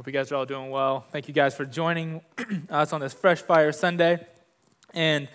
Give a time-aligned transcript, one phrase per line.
[0.00, 1.04] Hope you guys are all doing well.
[1.12, 2.22] Thank you guys for joining
[2.70, 4.26] us on this Fresh Fire Sunday.
[4.94, 5.28] And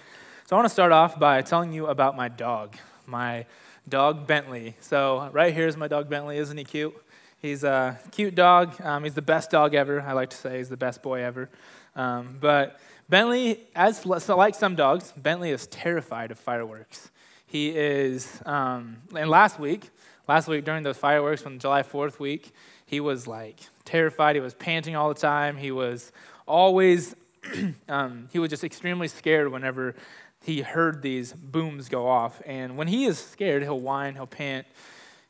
[0.48, 3.46] so I want to start off by telling you about my dog, my
[3.88, 4.76] dog Bentley.
[4.80, 6.38] So right here is my dog Bentley.
[6.38, 6.96] Isn't he cute?
[7.40, 8.82] He's a cute dog.
[8.82, 10.02] Um, he's the best dog ever.
[10.02, 11.48] I like to say he's the best boy ever.
[11.96, 17.12] Um, but Bentley, as like some dogs, Bentley is terrified of fireworks.
[17.46, 19.92] He is, um, and last week,
[20.28, 22.52] last week during those fireworks on July 4th week,
[22.88, 24.36] he was like terrified.
[24.36, 25.58] He was panting all the time.
[25.58, 26.12] He was
[26.46, 27.16] always,
[27.90, 29.96] um, he was just extremely scared whenever
[30.44, 32.42] he heard these booms go off.
[32.46, 34.68] And when he is scared, he'll whine, he'll pant,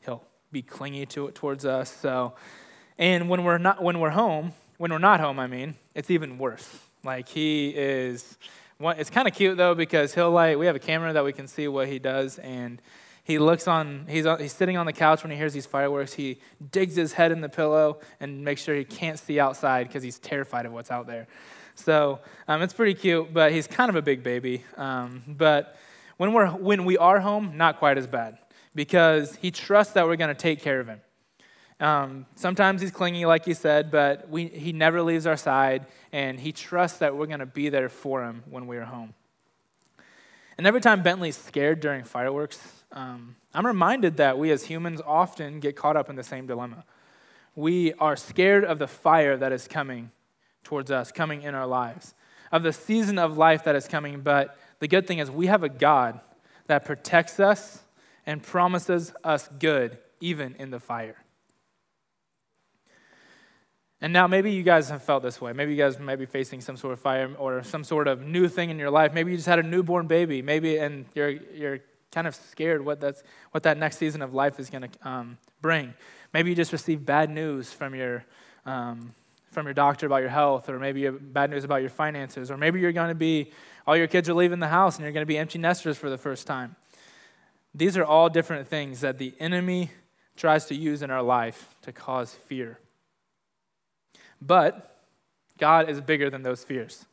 [0.03, 1.93] he'll be clingy to it towards us.
[1.93, 2.33] So,
[2.97, 6.37] and when we're not, when we're home, when we're not home, I mean, it's even
[6.37, 6.79] worse.
[7.03, 8.37] Like he is,
[8.79, 11.47] it's kind of cute though because he'll like, we have a camera that we can
[11.47, 12.81] see what he does, and
[13.25, 16.13] he looks on he's, he's sitting on the couch when he hears these fireworks.
[16.13, 16.39] He
[16.71, 20.19] digs his head in the pillow and makes sure he can't see outside because he's
[20.19, 21.25] terrified of what's out there.
[21.73, 24.63] So um, it's pretty cute but he's kind of a big baby.
[24.77, 25.75] Um, but
[26.17, 28.37] when, we're, when we are home not quite as bad
[28.75, 31.01] because he trusts that we're going to take care of him.
[31.79, 36.39] Um, sometimes he's clingy like you said but we, he never leaves our side and
[36.39, 39.15] he trusts that we're going to be there for him when we are home
[40.57, 45.59] and every time bentley's scared during fireworks um, I'm reminded that we as humans often
[45.59, 46.85] get caught up in the same dilemma.
[47.55, 50.11] We are scared of the fire that is coming
[50.63, 52.13] towards us, coming in our lives,
[52.51, 54.21] of the season of life that is coming.
[54.21, 56.19] But the good thing is, we have a God
[56.67, 57.83] that protects us
[58.25, 61.17] and promises us good, even in the fire.
[64.01, 65.53] And now, maybe you guys have felt this way.
[65.53, 68.47] Maybe you guys might be facing some sort of fire or some sort of new
[68.49, 69.13] thing in your life.
[69.13, 70.41] Maybe you just had a newborn baby.
[70.41, 71.79] Maybe, and you're, you're
[72.11, 75.37] kind of scared what, that's, what that next season of life is going to um,
[75.61, 75.93] bring.
[76.33, 78.25] Maybe you just received bad news from your,
[78.65, 79.15] um,
[79.51, 82.51] from your doctor about your health, or maybe you have bad news about your finances,
[82.51, 83.51] or maybe you're going to be,
[83.87, 86.09] all your kids are leaving the house and you're going to be empty nesters for
[86.09, 86.75] the first time.
[87.73, 89.91] These are all different things that the enemy
[90.35, 92.79] tries to use in our life to cause fear.
[94.41, 94.99] But
[95.57, 97.05] God is bigger than those fears.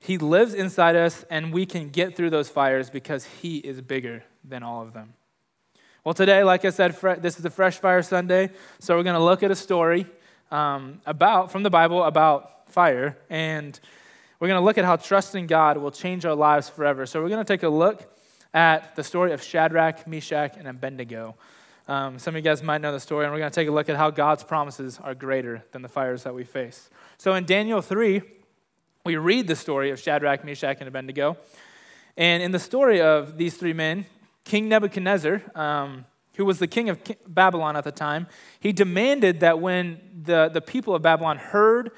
[0.00, 4.24] He lives inside us, and we can get through those fires because He is bigger
[4.42, 5.14] than all of them.
[6.04, 9.22] Well, today, like I said, this is a Fresh Fire Sunday, so we're going to
[9.22, 10.06] look at a story
[10.50, 13.78] um, about from the Bible about fire, and
[14.38, 17.04] we're going to look at how trusting God will change our lives forever.
[17.04, 18.10] So we're going to take a look
[18.54, 21.36] at the story of Shadrach, Meshach, and Abednego.
[21.90, 23.72] Um, some of you guys might know the story, and we're going to take a
[23.72, 26.88] look at how God's promises are greater than the fires that we face.
[27.18, 28.22] So in Daniel 3,
[29.04, 31.36] we read the story of Shadrach, Meshach, and Abednego.
[32.16, 34.06] And in the story of these three men,
[34.44, 36.04] King Nebuchadnezzar, um,
[36.36, 38.28] who was the king of Babylon at the time,
[38.60, 41.90] he demanded that when the, the people of Babylon heard,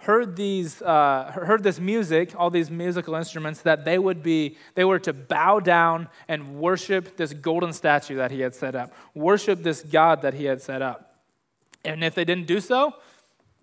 [0.00, 4.84] heard, these, uh, heard this music, all these musical instruments, that they would be, they
[4.84, 9.62] were to bow down and worship this golden statue that he had set up, worship
[9.62, 11.16] this God that he had set up.
[11.84, 12.94] And if they didn't do so,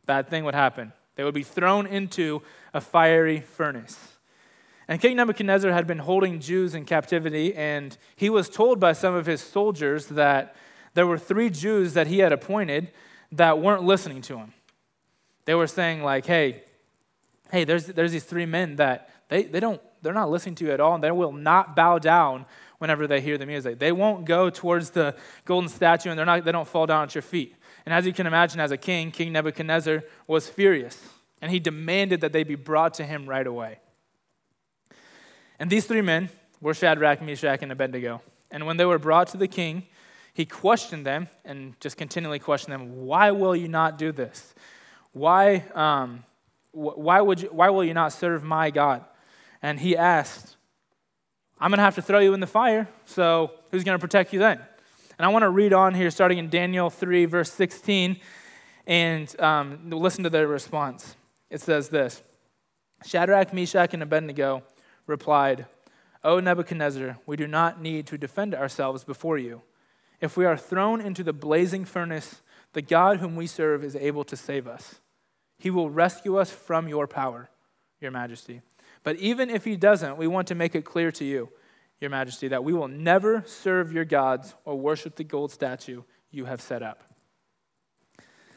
[0.06, 0.94] bad thing would happen.
[1.16, 2.44] They would be thrown into
[2.74, 3.98] a fiery furnace.
[4.88, 9.16] And King Nebuchadnezzar had been holding Jews in captivity, and he was told by some
[9.16, 10.56] of his soldiers that
[10.94, 12.92] there were three Jews that he had appointed
[13.32, 14.54] that weren't listening to him.
[15.48, 16.62] They were saying, like, hey,
[17.54, 20.72] hey, there's, there's these three men that they, they don't, they're not listening to you
[20.74, 22.46] at all, and they will not bow down
[22.80, 23.80] whenever they hear the music.
[23.80, 25.16] They won't go towards the
[25.46, 27.56] golden statue, and they're not, they don't fall down at your feet.
[27.86, 31.02] And as you can imagine, as a king, King Nebuchadnezzar was furious,
[31.42, 33.80] and he demanded that they be brought to him right away.
[35.60, 36.28] And these three men
[36.60, 38.22] were Shadrach, Meshach, and Abednego.
[38.52, 39.84] And when they were brought to the king,
[40.34, 44.54] he questioned them and just continually questioned them, Why will you not do this?
[45.18, 46.24] Why, um,
[46.72, 49.04] why, would you, why will you not serve my God?
[49.64, 50.58] And he asked,
[51.60, 54.32] I'm going to have to throw you in the fire, so who's going to protect
[54.32, 54.60] you then?
[55.18, 58.20] And I want to read on here, starting in Daniel 3, verse 16,
[58.86, 61.16] and um, listen to their response.
[61.50, 62.22] It says this
[63.04, 64.62] Shadrach, Meshach, and Abednego
[65.08, 65.66] replied,
[66.24, 69.64] O Nebuchadnezzar, we do not need to defend ourselves before you.
[70.22, 72.42] If we are thrown into the blazing furnace,
[72.74, 75.00] the God whom we serve is able to save us.
[75.58, 77.50] He will rescue us from your power,
[78.00, 78.62] your majesty.
[79.04, 81.50] But even if he doesn't, we want to make it clear to you
[82.00, 86.46] your majesty, that we will never serve your gods or worship the gold statue you
[86.46, 87.04] have set up.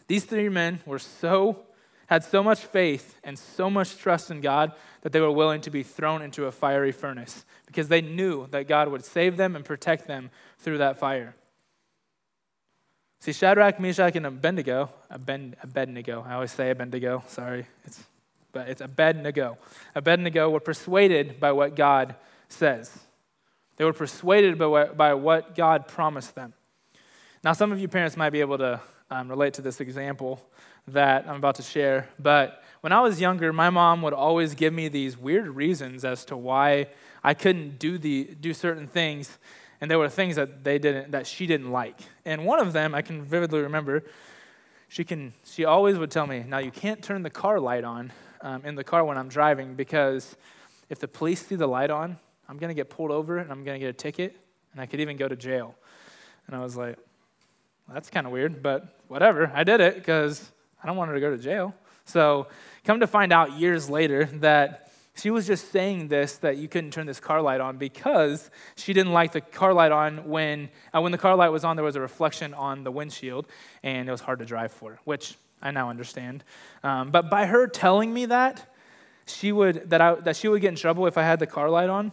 [0.09, 1.65] These three men were so
[2.11, 5.71] had so much faith and so much trust in God that they were willing to
[5.71, 9.65] be thrown into a fiery furnace because they knew that God would save them and
[9.65, 11.37] protect them through that fire.
[13.21, 18.03] See, Shadrach, Meshach, and Abednego, Abed, Abednego, I always say Abednego, sorry, it's,
[18.51, 19.59] but it's Abednego.
[19.95, 22.15] Abednego were persuaded by what God
[22.49, 22.99] says.
[23.77, 26.55] They were persuaded by what, by what God promised them.
[27.45, 28.81] Now, some of you parents might be able to
[29.11, 30.43] um, relate to this example
[30.89, 34.73] that I'm about to share, but when I was younger, my mom would always give
[34.73, 36.87] me these weird reasons as to why
[37.23, 39.39] I couldn't do, the, do certain things
[39.81, 42.01] and there were things that they didn't that she didn't like.
[42.25, 44.05] And one of them i can vividly remember
[44.89, 48.13] she can she always would tell me now you can't turn the car light on
[48.43, 50.37] um, in the car when i'm driving because
[50.89, 52.19] if the police see the light on
[52.49, 54.37] i'm going to get pulled over and i'm going to get a ticket
[54.73, 55.75] and i could even go to jail.
[56.47, 56.97] And i was like
[57.87, 59.51] well, that's kind of weird but whatever.
[59.55, 60.51] I did it because
[60.83, 61.75] i don't want her to go to jail.
[62.05, 62.49] So
[62.85, 66.93] come to find out years later that she was just saying this that you couldn't
[66.93, 71.01] turn this car light on because she didn't like the car light on when, uh,
[71.01, 73.47] when the car light was on, there was a reflection on the windshield
[73.83, 76.45] and it was hard to drive for, which I now understand.
[76.83, 78.73] Um, but by her telling me that,
[79.27, 81.69] she would, that, I, that she would get in trouble if I had the car
[81.69, 82.13] light on,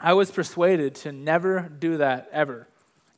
[0.00, 2.66] I was persuaded to never do that ever,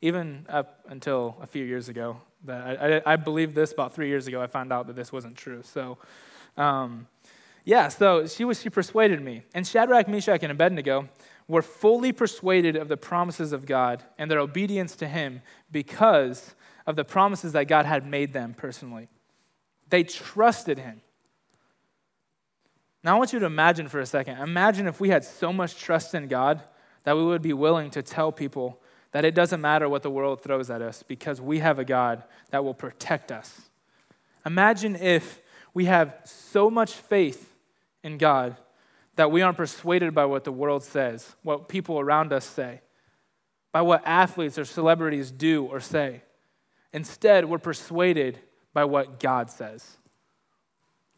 [0.01, 2.21] even up until a few years ago.
[2.45, 4.41] That I, I, I believed this about three years ago.
[4.41, 5.63] I found out that this wasn't true.
[5.63, 5.97] So,
[6.55, 7.07] um,
[7.67, 9.43] yeah, so she was she persuaded me.
[9.53, 11.09] And Shadrach, Meshach, and Abednego
[11.49, 16.55] were fully persuaded of the promises of God and their obedience to him because
[16.85, 19.09] of the promises that God had made them personally.
[19.89, 21.01] They trusted him.
[23.03, 24.37] Now I want you to imagine for a second.
[24.37, 26.63] Imagine if we had so much trust in God
[27.03, 28.79] that we would be willing to tell people
[29.11, 32.23] that it doesn't matter what the world throws at us because we have a God
[32.51, 33.63] that will protect us.
[34.45, 35.41] Imagine if
[35.73, 37.55] we have so much faith
[38.07, 38.57] in God
[39.17, 42.81] that we aren't persuaded by what the world says, what people around us say,
[43.71, 46.21] by what athletes or celebrities do or say.
[46.93, 48.39] Instead, we're persuaded
[48.73, 49.97] by what God says.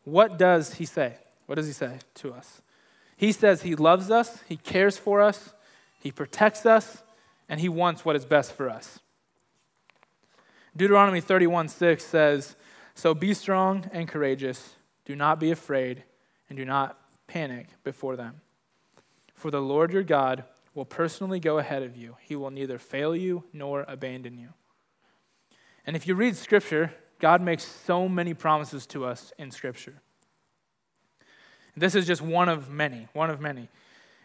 [0.04, 1.16] What does He say?
[1.46, 2.62] What does He say to us?
[3.16, 5.54] He says He loves us, He cares for us,
[6.00, 7.04] He protects us,
[7.48, 9.00] and He wants what is best for us.
[10.76, 12.56] Deuteronomy 31 6 says,
[12.96, 14.76] So be strong and courageous,
[15.06, 16.04] do not be afraid
[16.50, 18.42] and do not panic before them.
[19.34, 20.44] For the Lord your God
[20.74, 22.18] will personally go ahead of you.
[22.22, 24.50] He will neither fail you nor abandon you.
[25.86, 30.02] And if you read Scripture, God makes so many promises to us in Scripture.
[31.76, 33.70] This is just one of many, one of many.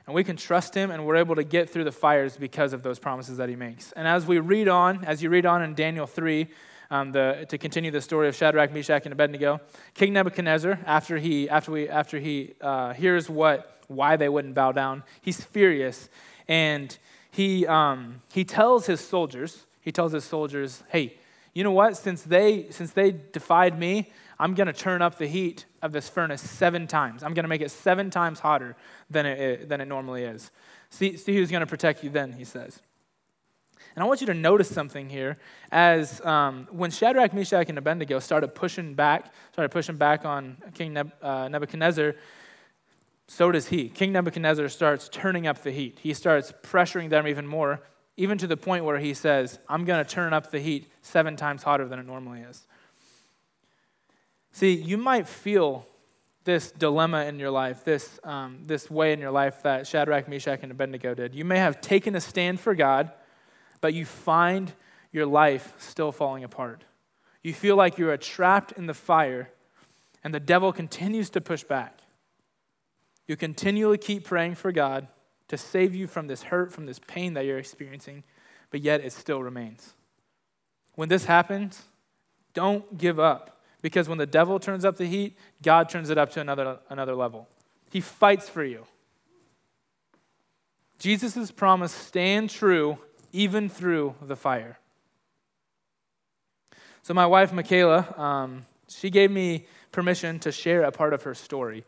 [0.06, 2.82] And we can trust Him, and we're able to get through the fires because of
[2.82, 3.92] those promises that He makes.
[3.92, 6.48] And as we read on, as you read on in Daniel 3,
[6.90, 9.60] um, the, to continue the story of Shadrach, Meshach, and Abednego.
[9.94, 14.72] King Nebuchadnezzar, after he, after we, after he uh, hears what, why they wouldn't bow
[14.72, 16.08] down, he's furious.
[16.46, 16.96] And
[17.30, 21.18] he, um, he tells his soldiers, he tells his soldiers, hey,
[21.52, 21.96] you know what?
[21.96, 26.08] Since they, since they defied me, I'm going to turn up the heat of this
[26.08, 27.22] furnace seven times.
[27.22, 28.76] I'm going to make it seven times hotter
[29.10, 30.50] than it, than it normally is.
[30.90, 32.80] See, see who's going to protect you then, he says.
[33.94, 35.38] And I want you to notice something here
[35.70, 40.94] as um, when Shadrach, Meshach, and Abednego started pushing back, started pushing back on King
[40.94, 42.14] Neb- uh, Nebuchadnezzar,
[43.28, 43.88] so does he.
[43.88, 45.98] King Nebuchadnezzar starts turning up the heat.
[46.02, 47.80] He starts pressuring them even more,
[48.16, 51.36] even to the point where he says, I'm going to turn up the heat seven
[51.36, 52.66] times hotter than it normally is.
[54.54, 55.86] See, you might feel
[56.44, 60.60] this dilemma in your life, this, um, this way in your life that Shadrach, Meshach,
[60.62, 61.34] and Abednego did.
[61.34, 63.10] You may have taken a stand for God
[63.84, 64.72] but you find
[65.12, 66.84] your life still falling apart.
[67.42, 69.50] You feel like you are trapped in the fire,
[70.24, 72.00] and the devil continues to push back.
[73.26, 75.06] You continually keep praying for God
[75.48, 78.24] to save you from this hurt, from this pain that you're experiencing,
[78.70, 79.92] but yet it still remains.
[80.94, 81.82] When this happens,
[82.54, 83.53] don't give up
[83.84, 87.14] because when the devil turns up the heat, God turns it up to another, another
[87.14, 87.46] level.
[87.90, 88.86] He fights for you.
[90.98, 92.96] Jesus' promise stand true
[93.30, 94.78] even through the fire.
[97.02, 101.34] So, my wife, Michaela, um, she gave me permission to share a part of her
[101.34, 101.84] story.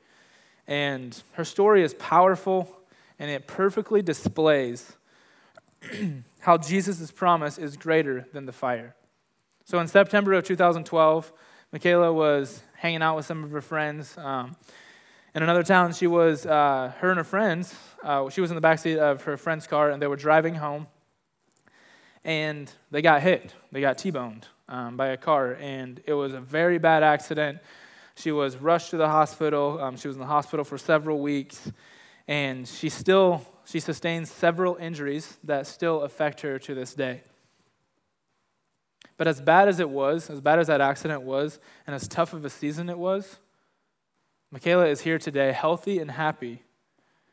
[0.66, 2.68] And her story is powerful
[3.18, 4.98] and it perfectly displays
[6.40, 8.94] how Jesus' promise is greater than the fire.
[9.64, 11.32] So, in September of 2012,
[11.73, 14.16] Michaela was hanging out with some of her friends.
[14.18, 14.56] Um,
[15.35, 18.62] in another town, she was, uh, her and her friends, uh, she was in the
[18.62, 20.87] backseat of her friend's car and they were driving home
[22.26, 23.54] and they got hit.
[23.70, 27.61] They got T boned um, by a car, and it was a very bad accident.
[28.16, 29.80] She was rushed to the hospital.
[29.80, 31.70] Um, she was in the hospital for several weeks,
[32.26, 37.23] and she still she sustained several injuries that still affect her to this day.
[39.16, 42.32] But as bad as it was, as bad as that accident was, and as tough
[42.32, 43.38] of a season it was,
[44.50, 46.62] Michaela is here today, healthy and happy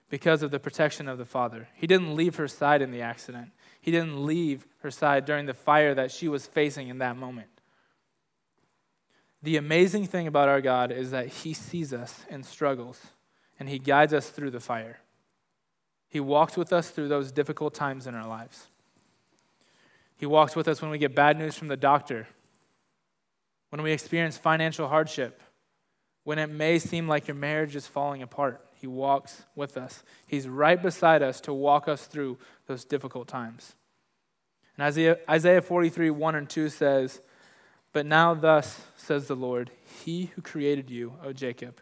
[0.10, 1.68] because of the protection of the Father.
[1.76, 5.54] He didn't leave her side in the accident, He didn't leave her side during the
[5.54, 7.50] fire that she was facing in that moment.
[9.42, 13.02] The amazing thing about our God is that He sees us in struggles
[13.60, 15.00] and He guides us through the fire.
[16.08, 18.68] He walked with us through those difficult times in our lives.
[20.24, 22.30] He walks with us when we get bad news from the doctor,
[23.72, 25.42] when we experience financial hardship,
[26.24, 28.66] when it may seem like your marriage is falling apart.
[28.74, 30.02] He walks with us.
[30.26, 32.38] He's right beside us to walk us through
[32.68, 33.76] those difficult times.
[34.78, 37.20] And Isaiah, Isaiah 43, 1 and 2 says,
[37.92, 39.72] But now, thus says the Lord,
[40.06, 41.82] He who created you, O Jacob,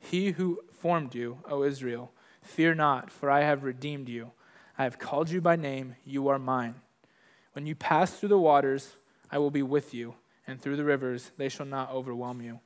[0.00, 2.10] He who formed you, O Israel,
[2.42, 4.32] fear not, for I have redeemed you.
[4.76, 6.74] I have called you by name, you are mine.
[7.58, 8.94] When you pass through the waters,
[9.32, 10.14] I will be with you,
[10.46, 12.60] and through the rivers, they shall not overwhelm you.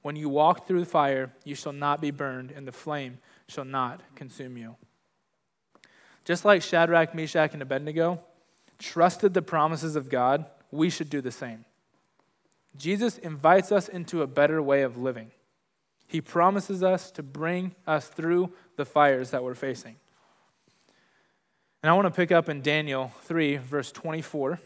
[0.00, 3.18] When you walk through the fire, you shall not be burned, and the flame
[3.48, 4.76] shall not consume you.
[6.24, 8.18] Just like Shadrach, Meshach, and Abednego
[8.78, 11.66] trusted the promises of God, we should do the same.
[12.78, 15.32] Jesus invites us into a better way of living.
[16.06, 19.96] He promises us to bring us through the fires that we're facing.
[21.82, 24.60] And I want to pick up in Daniel 3, verse 24.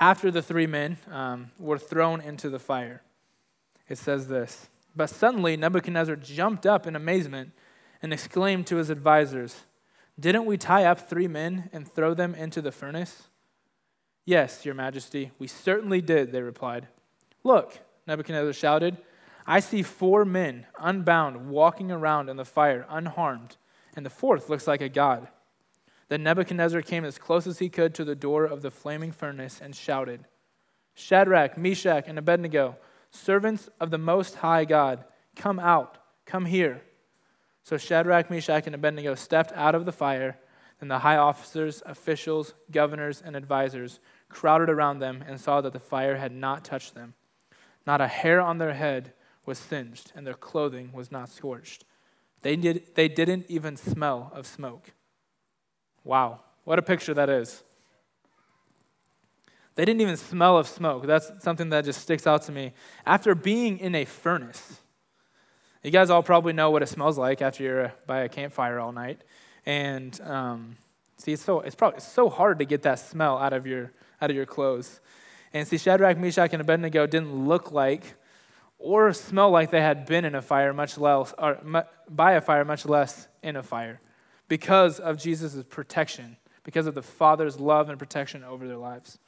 [0.00, 3.02] After the three men um, were thrown into the fire,
[3.88, 7.52] it says this But suddenly Nebuchadnezzar jumped up in amazement
[8.02, 9.64] and exclaimed to his advisors,
[10.18, 13.28] Didn't we tie up three men and throw them into the furnace?
[14.24, 16.88] Yes, your majesty, we certainly did, they replied.
[17.44, 18.98] Look, Nebuchadnezzar shouted,
[19.46, 23.56] I see four men unbound walking around in the fire unharmed,
[23.94, 25.28] and the fourth looks like a god.
[26.08, 29.60] Then Nebuchadnezzar came as close as he could to the door of the flaming furnace
[29.62, 30.24] and shouted,
[30.94, 32.76] Shadrach, Meshach, and Abednego,
[33.10, 35.04] servants of the Most High God,
[35.36, 36.82] come out, come here.
[37.62, 40.38] So Shadrach, Meshach, and Abednego stepped out of the fire.
[40.80, 45.78] Then the high officers, officials, governors, and advisers crowded around them and saw that the
[45.78, 47.14] fire had not touched them.
[47.86, 49.12] Not a hair on their head
[49.44, 51.84] was singed, and their clothing was not scorched.
[52.42, 54.92] They, did, they didn't even smell of smoke.
[56.08, 57.62] Wow, what a picture that is.
[59.74, 61.06] They didn't even smell of smoke.
[61.06, 62.72] That's something that just sticks out to me.
[63.04, 64.80] After being in a furnace,
[65.82, 68.90] you guys all probably know what it smells like after you're by a campfire all
[68.90, 69.20] night.
[69.66, 70.78] And um,
[71.18, 73.92] see, it's so it's probably it's so hard to get that smell out of your
[74.18, 75.02] out of your clothes.
[75.52, 78.14] And see, Shadrach, Meshach, and Abednego didn't look like
[78.78, 82.64] or smell like they had been in a fire, much less or by a fire,
[82.64, 84.00] much less in a fire
[84.48, 89.18] because of Jesus' protection, because of the Father's love and protection over their lives.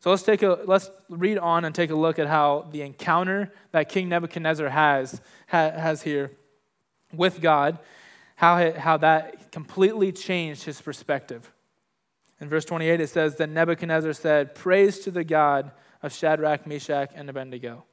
[0.00, 3.52] So let's take a let's read on and take a look at how the encounter
[3.70, 6.32] that King Nebuchadnezzar has has here
[7.12, 7.78] with God,
[8.36, 11.50] how how that completely changed his perspective.
[12.38, 15.72] In verse 28 it says that Nebuchadnezzar said, "Praise to the God
[16.02, 17.84] of Shadrach, Meshach, and Abednego.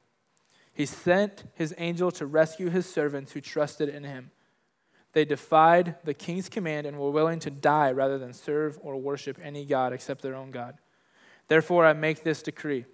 [0.74, 4.32] He sent his angel to rescue his servants who trusted in him."
[5.12, 9.38] They defied the king's command and were willing to die rather than serve or worship
[9.42, 10.78] any God except their own God.
[11.48, 12.86] Therefore, I make this decree.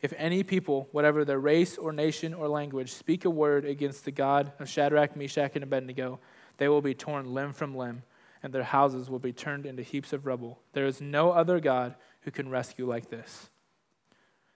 [0.00, 4.12] If any people, whatever their race or nation or language, speak a word against the
[4.12, 6.20] God of Shadrach, Meshach, and Abednego,
[6.56, 8.04] they will be torn limb from limb,
[8.42, 10.60] and their houses will be turned into heaps of rubble.
[10.72, 13.50] There is no other God who can rescue like this.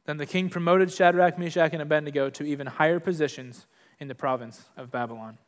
[0.05, 3.67] Then the king promoted Shadrach, Meshach, and Abednego to even higher positions
[3.99, 5.39] in the province of Babylon.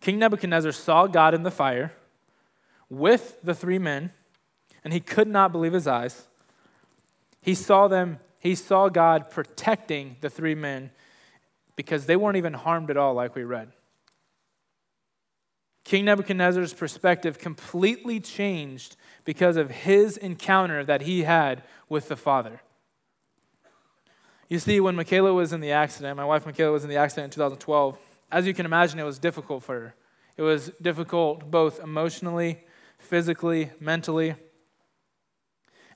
[0.00, 1.92] King Nebuchadnezzar saw God in the fire
[2.88, 4.12] with the three men,
[4.82, 6.26] and he could not believe his eyes.
[7.42, 10.90] He saw them, he saw God protecting the three men
[11.76, 13.72] because they weren't even harmed at all, like we read.
[15.84, 22.60] King Nebuchadnezzar's perspective completely changed because of his encounter that he had with the Father.
[24.48, 27.26] You see, when Michaela was in the accident, my wife Michaela was in the accident
[27.26, 27.98] in 2012
[28.30, 29.94] as you can imagine, it was difficult for her.
[30.36, 32.64] It was difficult both emotionally,
[32.98, 34.34] physically, mentally.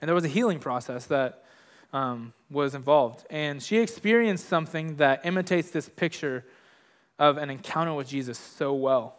[0.00, 1.44] And there was a healing process that
[1.92, 3.24] um, was involved.
[3.30, 6.44] And she experienced something that imitates this picture
[7.18, 9.16] of an encounter with Jesus so well.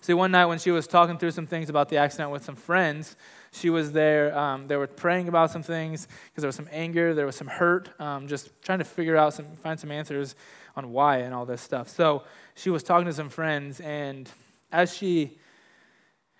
[0.00, 2.56] See, one night when she was talking through some things about the accident with some
[2.56, 3.14] friends,
[3.52, 4.36] she was there.
[4.36, 7.46] Um, they were praying about some things because there was some anger, there was some
[7.46, 10.34] hurt, um, just trying to figure out some, find some answers
[10.76, 11.88] on why and all this stuff.
[11.88, 12.24] So
[12.54, 14.30] she was talking to some friends, and
[14.70, 15.38] as she,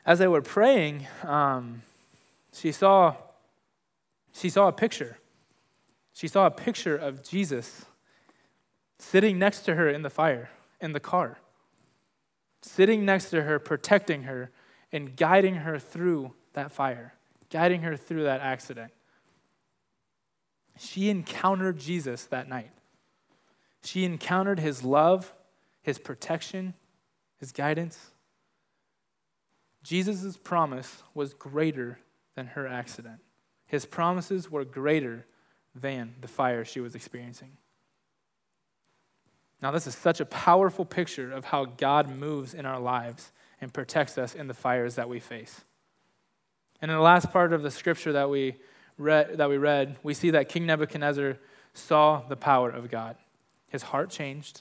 [0.07, 1.83] as they were praying, um,
[2.53, 3.17] she saw
[4.35, 5.19] She saw a picture.
[6.15, 7.85] She saw a picture of Jesus
[8.99, 10.49] sitting next to her in the fire,
[10.81, 11.39] in the car,
[12.62, 14.51] sitting next to her, protecting her,
[14.91, 17.12] and guiding her through that fire,
[17.51, 18.93] guiding her through that accident.
[20.79, 22.71] She encountered Jesus that night.
[23.85, 25.33] She encountered his love,
[25.83, 26.75] his protection,
[27.39, 28.12] his guidance.
[29.83, 31.99] Jesus' promise was greater
[32.35, 33.21] than her accident.
[33.67, 35.27] His promises were greater
[35.75, 37.57] than the fire she was experiencing.
[39.61, 43.73] Now, this is such a powerful picture of how God moves in our lives and
[43.73, 45.65] protects us in the fires that we face.
[46.81, 48.57] And in the last part of the scripture that we
[48.99, 51.39] read, that we, read we see that King Nebuchadnezzar
[51.75, 53.17] saw the power of God.
[53.73, 54.61] His heart changed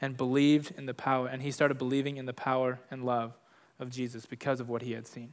[0.00, 3.38] and believed in the power, and he started believing in the power and love
[3.78, 5.32] of Jesus because of what he had seen.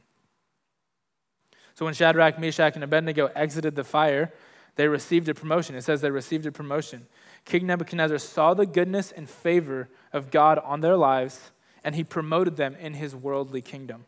[1.74, 4.32] So when Shadrach, Meshach, and Abednego exited the fire,
[4.76, 5.74] they received a promotion.
[5.74, 7.08] It says they received a promotion.
[7.44, 11.50] King Nebuchadnezzar saw the goodness and favor of God on their lives,
[11.82, 14.04] and he promoted them in his worldly kingdom.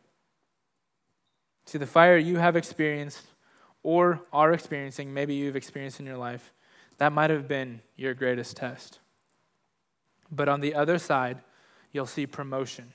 [1.66, 3.26] See, the fire you have experienced
[3.82, 6.52] or are experiencing, maybe you've experienced in your life,
[7.00, 8.98] that might have been your greatest test.
[10.30, 11.38] But on the other side,
[11.92, 12.92] you'll see promotion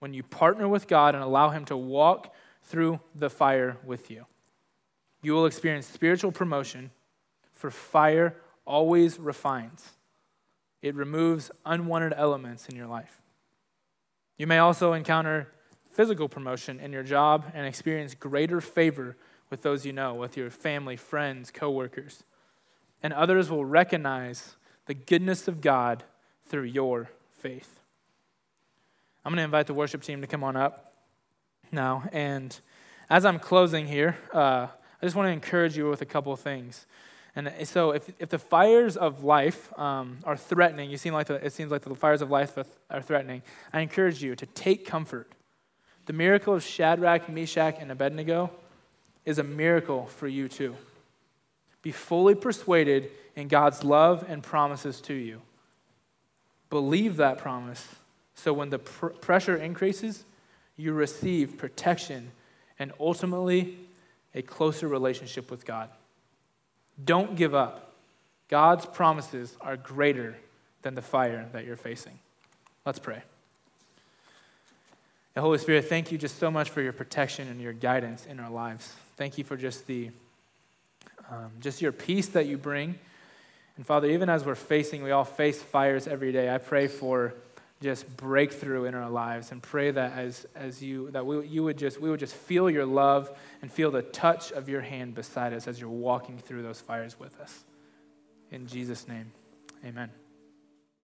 [0.00, 2.34] when you partner with God and allow Him to walk
[2.64, 4.26] through the fire with you.
[5.22, 6.90] You will experience spiritual promotion,
[7.52, 8.34] for fire
[8.66, 9.92] always refines,
[10.82, 13.22] it removes unwanted elements in your life.
[14.36, 15.46] You may also encounter
[15.92, 19.16] physical promotion in your job and experience greater favor
[19.48, 22.24] with those you know, with your family, friends, coworkers.
[23.06, 26.02] And others will recognize the goodness of God
[26.48, 27.78] through your faith.
[29.24, 30.92] I'm going to invite the worship team to come on up
[31.70, 32.08] now.
[32.10, 32.58] And
[33.08, 36.40] as I'm closing here, uh, I just want to encourage you with a couple of
[36.40, 36.84] things.
[37.36, 41.34] And so, if, if the fires of life um, are threatening, you seem like the,
[41.34, 42.58] it seems like the fires of life
[42.90, 43.42] are threatening,
[43.72, 45.30] I encourage you to take comfort.
[46.06, 48.50] The miracle of Shadrach, Meshach, and Abednego
[49.24, 50.74] is a miracle for you too.
[51.86, 55.40] Be fully persuaded in God's love and promises to you.
[56.68, 57.86] Believe that promise
[58.34, 60.24] so when the pr- pressure increases,
[60.76, 62.32] you receive protection
[62.80, 63.78] and ultimately
[64.34, 65.88] a closer relationship with God.
[67.04, 67.92] Don't give up.
[68.48, 70.36] God's promises are greater
[70.82, 72.18] than the fire that you're facing.
[72.84, 73.22] Let's pray.
[75.34, 78.40] The Holy Spirit, thank you just so much for your protection and your guidance in
[78.40, 78.92] our lives.
[79.16, 80.10] Thank you for just the
[81.30, 82.98] um, just your peace that you bring.
[83.76, 86.52] And Father, even as we're facing, we all face fires every day.
[86.52, 87.34] I pray for
[87.82, 91.76] just breakthrough in our lives and pray that as, as you that we, you would
[91.76, 95.52] just we would just feel your love and feel the touch of your hand beside
[95.52, 97.64] us as you're walking through those fires with us
[98.50, 99.30] in jesus name
[99.84, 100.10] amen